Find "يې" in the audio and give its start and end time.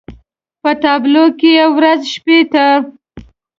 1.57-1.65